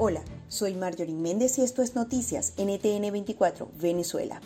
Hola, 0.00 0.22
soy 0.48 0.74
Marjorie 0.74 1.12
Méndez 1.12 1.58
y 1.58 1.62
esto 1.62 1.82
es 1.82 1.96
Noticias 1.96 2.52
NTN 2.56 3.10
24, 3.10 3.68
Venezuela. 3.80 4.40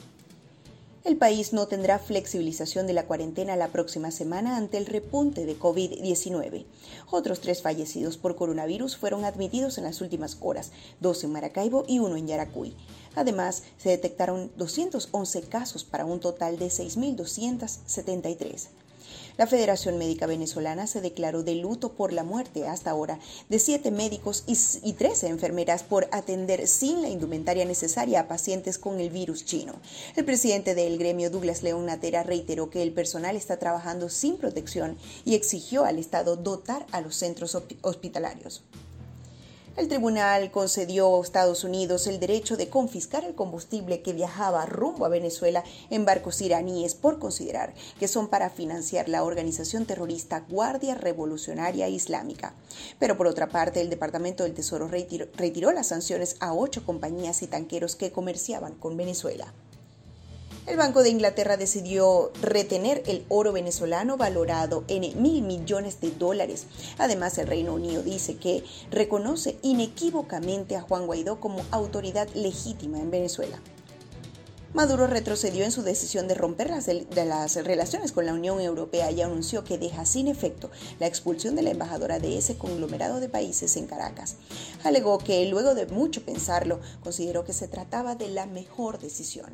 El 1.04 1.18
país 1.18 1.52
no 1.52 1.68
tendrá 1.68 1.98
flexibilización 1.98 2.86
de 2.86 2.94
la 2.94 3.04
cuarentena 3.04 3.54
la 3.56 3.68
próxima 3.68 4.10
semana 4.12 4.56
ante 4.56 4.78
el 4.78 4.86
repunte 4.86 5.44
de 5.44 5.58
COVID-19. 5.58 6.64
Otros 7.10 7.41
tres 7.41 7.60
fallecidos 7.60 8.16
por 8.16 8.34
coronavirus 8.34 8.96
fueron 8.96 9.27
admitidos 9.27 9.77
en 9.77 9.84
las 9.84 10.00
últimas 10.00 10.38
horas, 10.41 10.73
dos 11.00 11.23
en 11.23 11.32
Maracaibo 11.32 11.84
y 11.87 11.98
uno 11.98 12.16
en 12.16 12.28
Yaracuy. 12.28 12.74
Además, 13.14 13.64
se 13.77 13.91
detectaron 13.91 14.50
211 14.56 15.42
casos 15.42 15.84
para 15.84 16.06
un 16.06 16.19
total 16.19 16.59
de 16.59 16.69
6.273. 16.69 18.69
La 19.36 19.46
Federación 19.46 19.98
Médica 19.98 20.26
Venezolana 20.26 20.86
se 20.86 21.00
declaró 21.00 21.42
de 21.42 21.54
luto 21.54 21.92
por 21.92 22.12
la 22.12 22.24
muerte 22.24 22.66
hasta 22.68 22.91
ahora 22.91 23.18
de 23.48 23.59
siete 23.59 23.91
médicos 23.91 24.45
y, 24.46 24.92
13 24.92 25.28
enfermeras 25.28 25.82
por 25.82 26.09
atender 26.12 26.68
sin 26.68 27.02
la 27.02 27.09
indumentaria 27.09 27.64
necesaria 27.64 28.20
a 28.20 28.28
pacientes 28.28 28.78
con 28.78 29.01
el 29.01 29.10
virus 29.10 29.45
chino. 29.45 29.74
El 30.16 30.24
presidente 30.24 30.74
del 30.74 30.98
gremio, 30.98 31.30
Douglas 31.30 31.62
León 31.62 31.87
Natera, 31.87 32.23
reiteró 32.23 32.70
que 32.70 32.82
el 32.82 32.92
personal 32.92 33.37
está 33.37 33.59
trabajando 33.59 34.09
sin 34.09 34.37
protección 34.37 34.96
y 35.24 35.34
exigió 35.34 35.84
al 35.84 35.98
Estado 35.98 36.37
dotar 36.37 36.87
a 36.92 37.01
los 37.01 37.16
centros 37.16 37.56
hospitalarios. 37.82 38.62
El 39.74 39.88
tribunal 39.88 40.50
concedió 40.50 41.16
a 41.16 41.22
Estados 41.22 41.64
Unidos 41.64 42.06
el 42.06 42.20
derecho 42.20 42.58
de 42.58 42.68
confiscar 42.68 43.24
el 43.24 43.34
combustible 43.34 44.02
que 44.02 44.12
viajaba 44.12 44.66
rumbo 44.66 45.06
a 45.06 45.08
Venezuela 45.08 45.64
en 45.88 46.04
barcos 46.04 46.42
iraníes 46.42 46.95
por 46.95 47.18
considerar 47.18 47.72
que 47.98 48.06
son 48.06 48.28
para 48.28 48.50
financiar 48.50 49.08
la 49.08 49.24
organización 49.24 49.86
terrorista 49.86 50.45
Guardia 50.46 50.95
Revolucionaria 50.95 51.88
Islámica. 51.88 52.52
Pero 52.98 53.16
por 53.16 53.26
otra 53.26 53.48
parte, 53.48 53.80
el 53.80 53.88
Departamento 53.88 54.42
del 54.42 54.52
Tesoro 54.52 54.88
retiró, 54.88 55.73
las 55.73 55.86
sanciones 55.86 56.36
a 56.40 56.52
ocho 56.52 56.84
compañías 56.84 57.40
y 57.40 57.46
tanqueros 57.46 57.96
que 57.96 58.12
comerciaban 58.12 58.74
con 58.74 58.98
Venezuela. 58.98 59.54
El 60.64 60.76
Banco 60.76 61.02
de 61.02 61.10
Inglaterra 61.10 61.56
decidió 61.56 62.30
retener 62.40 63.02
el 63.06 63.24
oro 63.28 63.52
venezolano 63.52 64.16
valorado 64.16 64.84
en 64.86 65.20
mil 65.20 65.42
millones 65.42 66.00
de 66.00 66.12
dólares. 66.12 66.66
Además, 66.98 67.36
el 67.38 67.48
Reino 67.48 67.75
Unido 67.75 68.03
dice 68.03 68.36
que 68.36 68.62
reconoce 68.91 69.58
inequívocamente 69.62 70.76
a 70.76 70.82
Juan 70.82 71.06
Guaidó 71.06 71.41
como 71.41 71.64
autoridad 71.72 72.28
legítima 72.34 73.00
en 73.00 73.10
Venezuela. 73.10 73.60
Maduro 74.72 75.06
retrocedió 75.06 75.64
en 75.64 75.72
su 75.72 75.82
decisión 75.82 76.28
de 76.28 76.34
romper 76.34 76.70
las, 76.70 76.88
las, 77.14 77.56
relaciones 77.56 78.12
con 78.12 78.25
la 78.25 78.32
Unión 78.32 78.58
Europea 78.60 79.10
y 79.10 79.20
anunció 79.20 79.64
que 79.64 79.76
deja 79.76 80.06
sin 80.06 80.28
efecto 80.28 80.70
la 80.98 81.06
expulsión 81.06 81.56
de 81.56 81.62
la 81.62 81.72
embajadora 81.72 82.20
de 82.20 82.38
ese 82.38 82.56
conglomerado 82.56 83.20
de 83.20 83.28
países 83.28 83.76
en 83.76 83.86
Caracas. 83.86 84.36
Alegó 84.84 85.19
que 85.19 85.44
luego 85.47 85.75
de 85.75 85.86
mucho 85.86 86.25
pensarlo, 86.25 86.80
consideró 87.03 87.44
que 87.44 87.53
se 87.53 87.69
trataba 87.69 88.14
de 88.14 88.28
la 88.28 88.47
mejor 88.47 88.98
decisión 88.98 89.53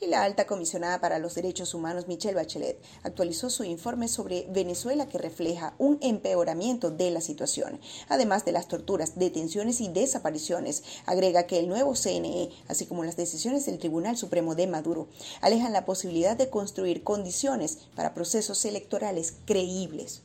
y 0.00 0.06
la 0.06 0.22
alta 0.22 0.46
comisionada 0.46 1.00
para 1.00 1.18
los 1.18 1.34
derechos 1.34 1.74
humanos 1.74 2.06
Michelle 2.06 2.34
Bachelet 2.34 2.80
actualizó 3.02 3.50
su 3.50 3.64
informe 3.64 4.08
sobre 4.08 4.46
Venezuela 4.50 5.08
que 5.08 5.18
refleja 5.18 5.74
un 5.78 5.98
empeoramiento 6.00 6.90
de 6.90 7.10
la 7.10 7.20
situación. 7.20 7.80
Además 8.08 8.44
de 8.44 8.52
las 8.52 8.68
torturas, 8.68 9.18
detenciones 9.18 9.80
y 9.80 9.88
desapariciones, 9.88 10.84
agrega 11.06 11.46
que 11.46 11.58
el 11.58 11.68
nuevo 11.68 11.94
CNE, 11.94 12.50
así 12.68 12.86
como 12.86 13.04
las 13.04 13.16
decisiones 13.16 13.66
del 13.66 13.78
Tribunal 13.78 14.16
Supremo 14.16 14.54
de 14.54 14.66
Maduro, 14.66 15.08
alejan 15.40 15.72
la 15.72 15.84
posibilidad 15.84 16.36
de 16.36 16.50
construir 16.50 17.02
condiciones 17.02 17.78
para 17.94 18.14
procesos 18.14 18.64
electorales 18.64 19.34
creíbles. 19.44 20.22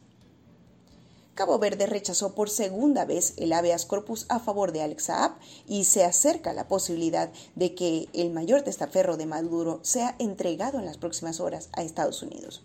Cabo 1.36 1.58
Verde 1.58 1.88
rechazó 1.88 2.36
por 2.36 2.50
segunda 2.50 3.06
vez 3.06 3.34
el 3.38 3.54
habeas 3.54 3.88
corpus 3.88 4.28
a 4.30 4.40
favor 4.40 4.72
de 4.72 4.84
Alex 4.84 5.06
Saab 5.06 5.32
y 5.68 5.86
se 5.86 6.04
acerca 6.04 6.54
la 6.54 6.68
posibilidad 6.68 7.32
de 7.56 7.74
que 7.74 8.08
el 8.14 8.30
mayor 8.30 8.62
testaferro 8.62 9.18
de 9.18 9.26
Maduro 9.26 9.80
sea 9.82 10.16
entregado 10.20 10.78
en 10.78 10.86
las 10.86 10.98
próximas 10.98 11.40
horas 11.40 11.70
a 11.74 11.82
Estados 11.82 12.22
Unidos. 12.22 12.62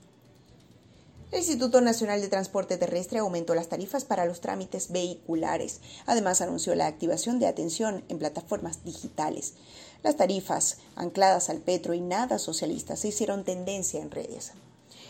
El 1.31 1.39
Instituto 1.39 1.81
Nacional 1.81 2.21
de 2.21 2.29
Transporte 2.29 2.77
Terrestre 2.77 3.19
aumentó 3.19 3.55
las 3.55 3.69
tarifas 3.69 4.05
para 4.05 4.27
los 4.27 4.41
trámites 4.41 4.91
vehiculares. 4.91 5.81
Además, 6.07 6.41
anunció 6.41 6.75
la 6.75 6.87
activación 6.87 7.39
de 7.39 7.47
atención 7.47 8.05
en 8.09 8.19
plataformas 8.19 8.85
digitales. 8.85 9.55
Las 10.03 10.17
tarifas 10.17 10.79
ancladas 10.95 11.51
al 11.51 11.59
petro 11.59 11.93
y 11.93 12.01
nada 12.01 12.39
socialistas 12.39 13.01
se 13.01 13.09
hicieron 13.09 13.45
tendencia 13.45 14.01
en 14.01 14.11
redes. 14.11 14.53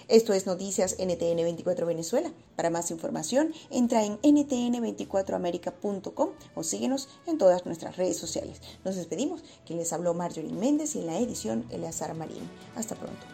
Esto 0.08 0.32
es 0.32 0.46
Noticias 0.46 0.96
NTN 0.98 1.36
24 1.36 1.84
Venezuela. 1.84 2.32
Para 2.56 2.70
más 2.70 2.90
información, 2.90 3.52
entra 3.68 4.06
en 4.06 4.18
ntn24america.com 4.22 6.30
o 6.54 6.62
síguenos 6.62 7.10
en 7.26 7.36
todas 7.36 7.66
nuestras 7.66 7.98
redes 7.98 8.16
sociales. 8.16 8.62
Nos 8.86 8.96
despedimos. 8.96 9.44
Quien 9.66 9.78
les 9.78 9.92
habló 9.92 10.14
Marjorie 10.14 10.50
Méndez 10.50 10.96
y 10.96 11.00
en 11.00 11.08
la 11.08 11.18
edición 11.18 11.66
Eleazar 11.70 12.14
Marín. 12.14 12.48
Hasta 12.74 12.94
pronto. 12.94 13.26